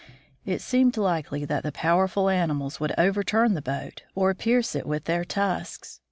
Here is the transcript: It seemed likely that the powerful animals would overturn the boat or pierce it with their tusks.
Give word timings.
It 0.47 0.61
seemed 0.63 0.97
likely 0.97 1.45
that 1.45 1.61
the 1.61 1.71
powerful 1.71 2.27
animals 2.27 2.79
would 2.79 2.91
overturn 2.97 3.53
the 3.53 3.61
boat 3.61 4.01
or 4.15 4.33
pierce 4.33 4.73
it 4.73 4.87
with 4.87 5.03
their 5.03 5.23
tusks. 5.23 5.99